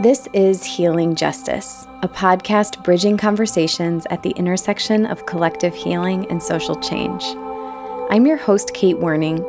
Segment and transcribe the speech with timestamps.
[0.00, 6.42] This is Healing Justice, a podcast bridging conversations at the intersection of collective healing and
[6.42, 7.22] social change.
[8.08, 9.44] I'm your host, Kate Werning,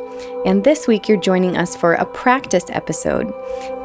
[0.46, 3.34] and this week you're joining us for a practice episode.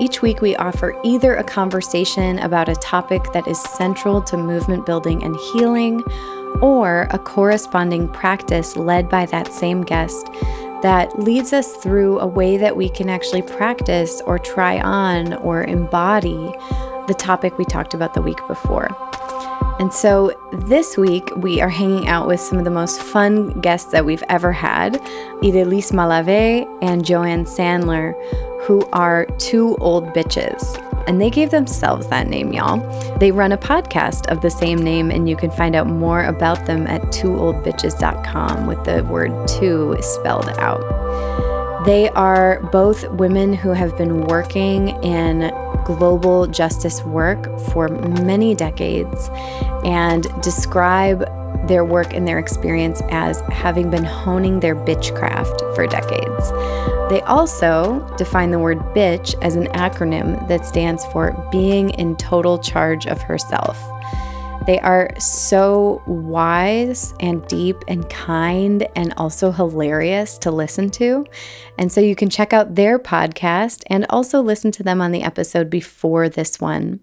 [0.00, 4.86] Each week we offer either a conversation about a topic that is central to movement
[4.86, 6.02] building and healing,
[6.60, 10.26] or a corresponding practice led by that same guest
[10.86, 15.64] that leads us through a way that we can actually practice or try on or
[15.64, 16.54] embody
[17.08, 18.96] the topic we talked about the week before.
[19.80, 23.90] And so this week, we are hanging out with some of the most fun guests
[23.90, 24.94] that we've ever had
[25.42, 28.14] Idelisse Malave and Joanne Sandler,
[28.62, 30.85] who are two old bitches.
[31.06, 32.78] And they gave themselves that name, y'all.
[33.18, 36.66] They run a podcast of the same name, and you can find out more about
[36.66, 41.84] them at twooldbitches.com with the word two spelled out.
[41.86, 45.52] They are both women who have been working in
[45.84, 49.30] global justice work for many decades
[49.84, 51.22] and describe
[51.68, 56.50] their work and their experience as having been honing their bitchcraft for decades.
[57.10, 62.58] They also define the word bitch as an acronym that stands for being in total
[62.58, 63.78] charge of herself.
[64.66, 71.24] They are so wise and deep and kind and also hilarious to listen to.
[71.78, 75.22] And so you can check out their podcast and also listen to them on the
[75.22, 76.98] episode before this one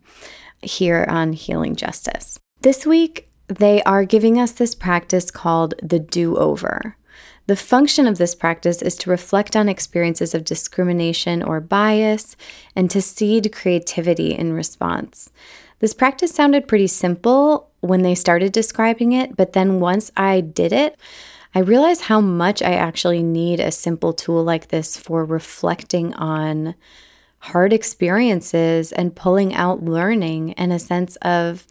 [0.61, 2.37] here on Healing Justice.
[2.61, 6.97] This week, they are giving us this practice called the do over.
[7.45, 12.37] The function of this practice is to reflect on experiences of discrimination or bias
[12.75, 15.29] and to seed creativity in response.
[15.79, 20.71] This practice sounded pretty simple when they started describing it, but then once I did
[20.71, 20.97] it,
[21.53, 26.75] I realized how much I actually need a simple tool like this for reflecting on
[27.39, 31.67] hard experiences and pulling out learning and a sense of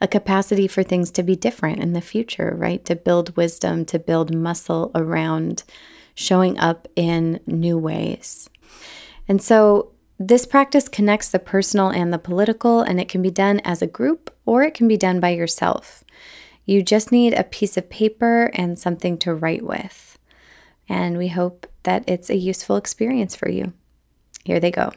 [0.00, 2.84] a capacity for things to be different in the future, right?
[2.86, 5.62] To build wisdom, to build muscle around
[6.14, 8.48] showing up in new ways.
[9.28, 13.60] And so this practice connects the personal and the political, and it can be done
[13.60, 16.04] as a group or it can be done by yourself.
[16.66, 20.18] You just need a piece of paper and something to write with.
[20.88, 23.72] And we hope that it's a useful experience for you.
[24.44, 24.92] Here they go.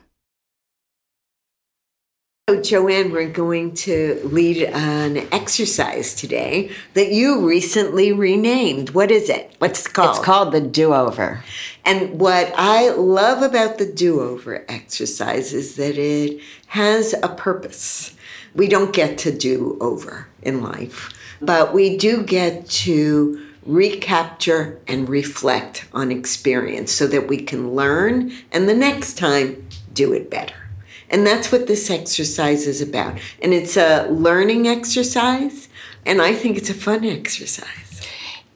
[2.50, 8.90] So, Joanne, we're going to lead an exercise today that you recently renamed.
[8.90, 9.56] What is it?
[9.60, 10.18] What's it called?
[10.18, 11.42] It's called the do over.
[11.86, 18.14] And what I love about the do over exercise is that it has a purpose.
[18.54, 25.08] We don't get to do over in life, but we do get to recapture and
[25.08, 30.63] reflect on experience so that we can learn and the next time do it better.
[31.10, 33.20] And that's what this exercise is about.
[33.42, 35.70] And it's a learning exercise,
[36.06, 38.08] and I think it's a fun exercise.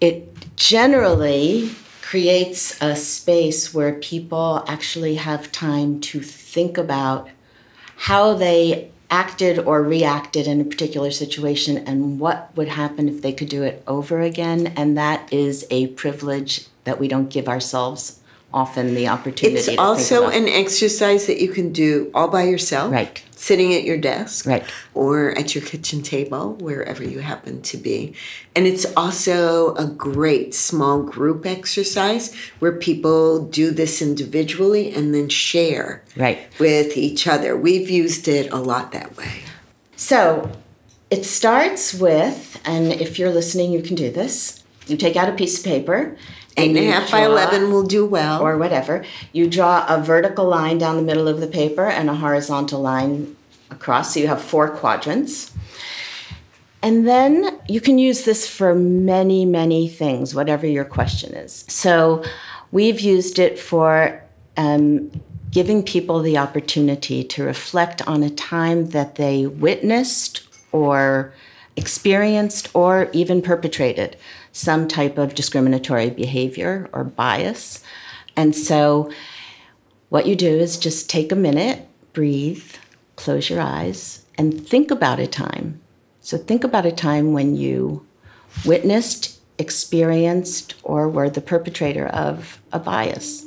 [0.01, 1.71] It generally
[2.01, 7.29] creates a space where people actually have time to think about
[7.97, 13.33] how they acted or reacted in a particular situation and what would happen if they
[13.33, 14.67] could do it over again.
[14.77, 18.19] And that is a privilege that we don't give ourselves
[18.53, 19.57] often the opportunity.
[19.57, 22.91] It's also an exercise that you can do all by yourself.
[22.91, 23.23] Right.
[23.31, 24.45] Sitting at your desk.
[24.45, 24.63] Right.
[24.93, 28.15] Or at your kitchen table, wherever you happen to be.
[28.55, 35.29] And it's also a great small group exercise where people do this individually and then
[35.29, 36.39] share right.
[36.57, 37.55] with each other.
[37.55, 39.43] We've used it a lot that way.
[39.97, 40.49] So
[41.09, 44.63] it starts with, and if you're listening, you can do this.
[44.87, 46.17] You take out a piece of paper
[46.57, 48.41] Eight and a half by 11 will do well.
[48.41, 49.05] Or whatever.
[49.31, 53.35] You draw a vertical line down the middle of the paper and a horizontal line
[53.69, 54.13] across.
[54.13, 55.53] So you have four quadrants.
[56.81, 61.65] And then you can use this for many, many things, whatever your question is.
[61.67, 62.23] So
[62.71, 64.23] we've used it for
[64.57, 65.11] um,
[65.51, 70.41] giving people the opportunity to reflect on a time that they witnessed
[70.71, 71.33] or
[71.75, 74.17] experienced or even perpetrated
[74.57, 77.83] some type of discriminatory behavior or bias.
[78.35, 79.11] And so,
[80.09, 82.63] what you do is just take a minute, breathe,
[83.17, 85.79] close your eyes, and think about a time.
[86.21, 88.05] So, think about a time when you
[88.65, 93.45] witnessed, experienced, or were the perpetrator of a bias.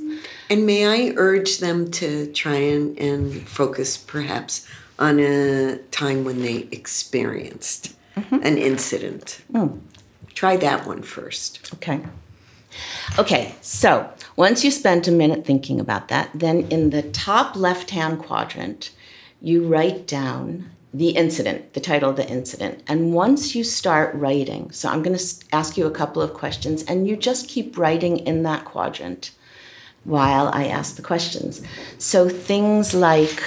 [0.49, 4.67] And may I urge them to try and, and focus perhaps
[4.99, 8.37] on a time when they experienced mm-hmm.
[8.43, 9.43] an incident?
[9.53, 9.81] Mm.
[10.41, 11.71] Try that one first.
[11.75, 12.01] Okay.
[13.19, 17.91] Okay, so once you spent a minute thinking about that, then in the top left
[17.91, 18.91] hand quadrant,
[19.43, 22.83] you write down the incident, the title of the incident.
[22.87, 26.85] And once you start writing, so I'm going to ask you a couple of questions,
[26.85, 29.33] and you just keep writing in that quadrant
[30.05, 31.61] while I ask the questions.
[31.99, 33.43] So things like,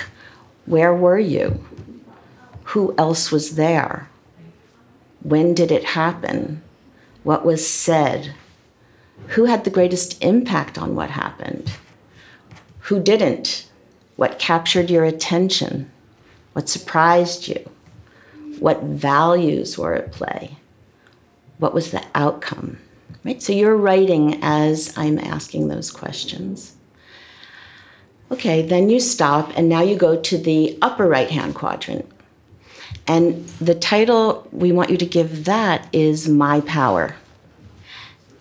[0.68, 1.66] where were you?
[2.66, 4.10] Who else was there?
[5.24, 6.62] When did it happen?
[7.24, 8.34] What was said?
[9.30, 11.72] Who had the greatest impact on what happened?
[12.80, 13.70] Who didn't?
[14.18, 15.90] What captured your attention?
[16.52, 17.70] What surprised you?
[18.60, 20.58] What values were at play?
[21.58, 22.78] What was the outcome?
[23.24, 23.42] Right?
[23.42, 26.76] So you're writing as I'm asking those questions.
[28.32, 32.10] Okay, then you stop and now you go to the upper right hand quadrant.
[33.08, 37.16] And the title we want you to give that is My Power.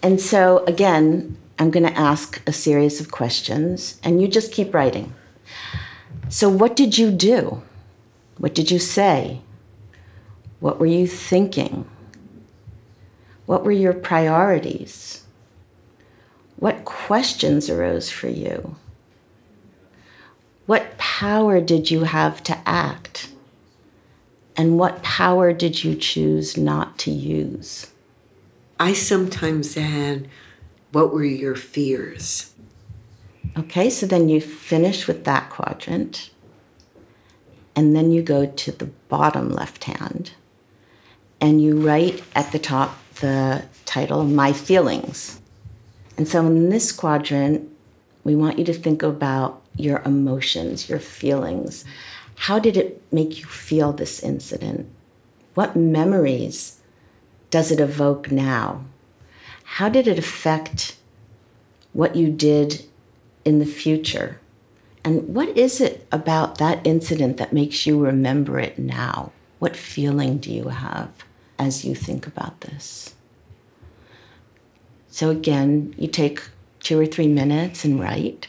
[0.03, 4.75] And so again, I'm going to ask a series of questions and you just keep
[4.75, 5.15] writing.
[6.29, 7.63] So, what did you do?
[8.39, 9.43] What did you say?
[10.61, 11.89] What were you thinking?
[13.47, 15.25] What were your priorities?
[16.57, 18.77] What questions arose for you?
[20.67, 23.32] What power did you have to act?
[24.63, 27.91] And what power did you choose not to use?
[28.79, 30.29] I sometimes add,
[30.93, 32.55] What were your fears?
[33.59, 36.31] Okay, so then you finish with that quadrant.
[37.75, 40.31] And then you go to the bottom left hand
[41.41, 45.41] and you write at the top the title, My Feelings.
[46.17, 47.69] And so in this quadrant,
[48.23, 51.85] we want you to think about your emotions, your feelings.
[52.47, 54.89] How did it make you feel this incident?
[55.55, 56.81] What memories
[57.51, 58.85] does it evoke now?
[59.63, 60.97] How did it affect
[61.93, 62.85] what you did
[63.45, 64.41] in the future?
[65.05, 69.31] And what is it about that incident that makes you remember it now?
[69.61, 71.11] What feeling do you have
[71.61, 73.15] as you think about this?
[75.07, 76.43] So, again, you take
[76.81, 78.49] two or three minutes and write.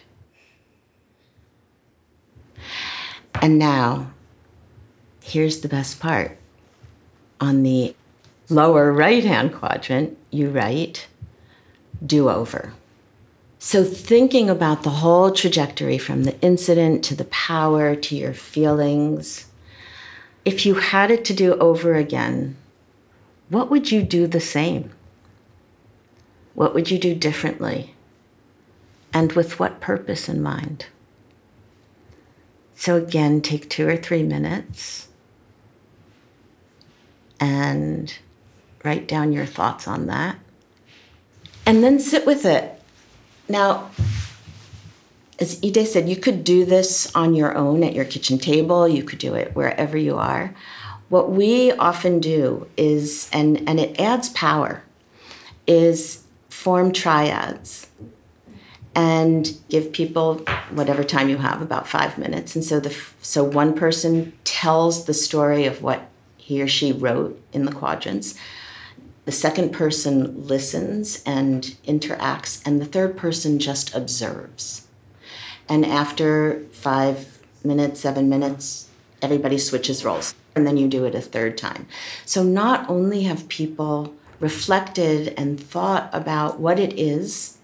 [3.42, 4.12] And now,
[5.22, 6.38] here's the best part.
[7.42, 7.96] On the
[8.50, 11.08] lower right hand quadrant, you write
[12.06, 12.74] do over.
[13.60, 19.46] So, thinking about the whole trajectory from the incident to the power to your feelings,
[20.44, 22.58] if you had it to do over again,
[23.50, 24.92] what would you do the same?
[26.56, 27.94] What would you do differently?
[29.14, 30.88] And with what purpose in mind?
[32.76, 35.08] So, again, take two or three minutes
[37.40, 38.14] and
[38.84, 40.38] write down your thoughts on that.
[41.66, 42.82] And then sit with it
[43.48, 43.90] now,
[45.40, 49.04] as Ide said, you could do this on your own at your kitchen table, you
[49.04, 50.56] could do it wherever you are.
[51.10, 54.84] What we often do is, and, and it adds power,
[55.68, 57.88] is form triads
[58.96, 60.38] and give people
[60.72, 65.14] whatever time you have about five minutes and so the so one person tells the
[65.14, 68.38] story of what he or she wrote in the quadrants
[69.26, 74.88] the second person listens and interacts, and the third person just observes.
[75.70, 78.90] And after five minutes, seven minutes,
[79.22, 80.36] everybody switches roles.
[80.56, 81.88] And then you do it a third time.
[82.26, 87.58] So not only have people reflected and thought about what it is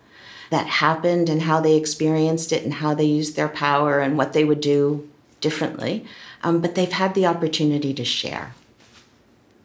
[0.50, 4.34] that happened and how they experienced it and how they used their power and what
[4.34, 5.08] they would do
[5.42, 6.06] differently,
[6.44, 8.54] um, but they've had the opportunity to share.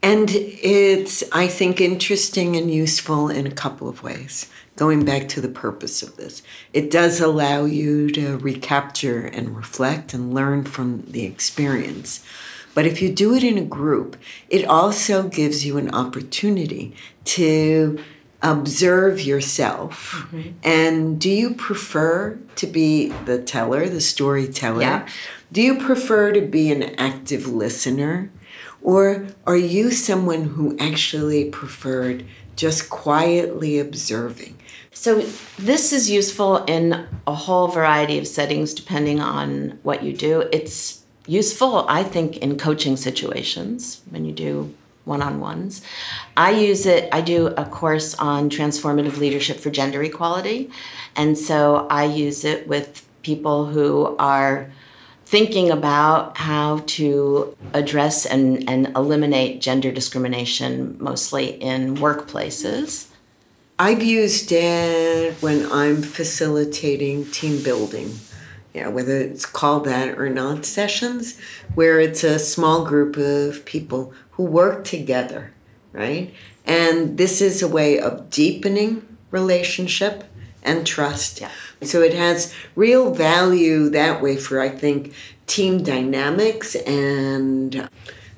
[0.02, 4.50] And it's, I think, interesting and useful in a couple of ways.
[4.76, 10.12] Going back to the purpose of this, it does allow you to recapture and reflect
[10.12, 12.22] and learn from the experience.
[12.74, 14.16] But if you do it in a group,
[14.50, 17.98] it also gives you an opportunity to
[18.44, 20.12] observe yourself.
[20.12, 20.50] Mm-hmm.
[20.62, 24.82] And do you prefer to be the teller, the storyteller?
[24.82, 25.08] Yeah.
[25.50, 28.30] Do you prefer to be an active listener?
[28.82, 34.58] Or are you someone who actually preferred just quietly observing?
[34.92, 35.22] So,
[35.58, 40.42] this is useful in a whole variety of settings depending on what you do.
[40.52, 44.72] It's useful, I think, in coaching situations when you do
[45.04, 45.82] one on ones.
[46.36, 50.70] I use it, I do a course on transformative leadership for gender equality.
[51.16, 54.70] And so I use it with people who are
[55.26, 63.08] thinking about how to address and, and eliminate gender discrimination, mostly in workplaces.
[63.78, 68.14] I've used it when I'm facilitating team building
[68.74, 71.38] yeah, whether it's called that or not, sessions,
[71.76, 75.52] where it's a small group of people who work together,
[75.92, 76.34] right?
[76.64, 80.24] And this is a way of deepening relationship
[80.62, 81.40] and trust.
[81.40, 81.50] Yeah.
[81.82, 85.12] So it has real value that way for, I think,
[85.46, 87.88] team dynamics and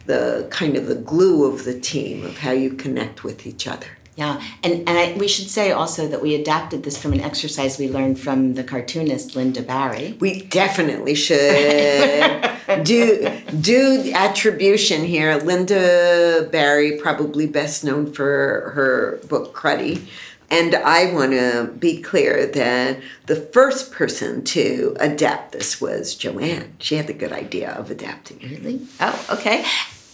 [0.06, 3.86] the kind of the glue of the team of how you connect with each other.
[4.16, 7.78] Yeah, and, and I, we should say also that we adapted this from an exercise
[7.78, 10.16] we learned from the cartoonist Lynda Barry.
[10.18, 12.50] We definitely should
[12.82, 13.30] do
[13.60, 15.38] do attribution here.
[15.38, 20.06] Lynda Barry, probably best known for her book Cruddy.
[20.50, 26.74] And I want to be clear that the first person to adapt this was Joanne.
[26.78, 28.50] She had the good idea of adapting it.
[28.50, 28.86] Really?
[29.00, 29.66] Oh, okay.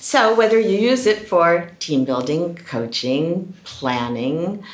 [0.04, 4.64] So, whether you use it for team building, coaching, planning,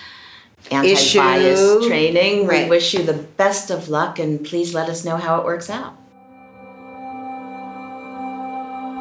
[0.71, 1.87] anti bias Issue.
[1.87, 5.45] training, we wish you the best of luck and please let us know how it
[5.45, 5.95] works out.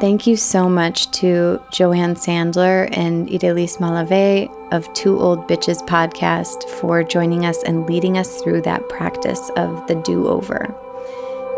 [0.02, 6.68] Thank you so much to Joanne Sandler and Idelisse Malave of Two Old Bitches podcast
[6.78, 10.74] for joining us and leading us through that practice of the do over.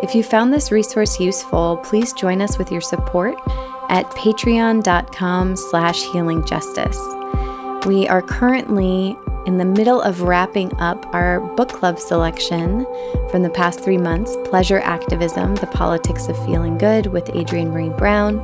[0.00, 3.37] If you found this resource useful, please join us with your support
[3.90, 7.87] at patreon.com slash healingjustice.
[7.87, 9.16] We are currently
[9.47, 12.87] in the middle of wrapping up our book club selection
[13.30, 17.97] from the past three months Pleasure Activism, The Politics of Feeling Good with Adrienne Maree
[17.97, 18.38] Brown.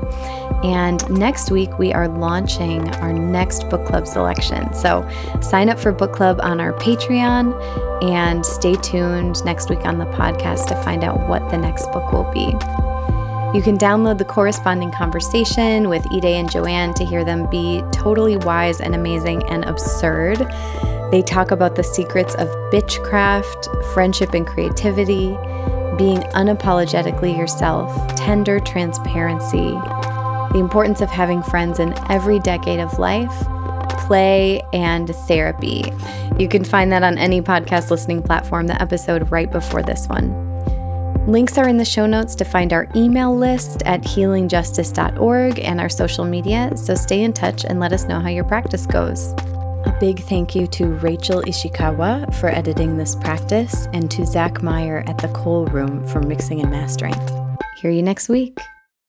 [0.65, 4.73] And next week, we are launching our next book club selection.
[4.75, 5.09] So
[5.41, 10.07] sign up for book club on our Patreon and stay tuned next week on the
[10.07, 12.55] podcast to find out what the next book will be.
[13.57, 18.37] You can download the corresponding conversation with Ide and Joanne to hear them be totally
[18.37, 20.47] wise and amazing and absurd.
[21.11, 25.29] They talk about the secrets of bitchcraft, friendship and creativity,
[25.97, 29.71] being unapologetically yourself, tender transparency,
[30.53, 33.33] the importance of having friends in every decade of life,
[34.07, 35.83] play, and therapy.
[36.39, 40.46] You can find that on any podcast listening platform, the episode right before this one.
[41.27, 45.89] Links are in the show notes to find our email list at healingjustice.org and our
[45.89, 49.33] social media, so stay in touch and let us know how your practice goes.
[49.87, 55.03] A big thank you to Rachel Ishikawa for editing this practice and to Zach Meyer
[55.09, 57.15] at the Cole Room for mixing and mastering.
[57.77, 58.61] Hear you next week.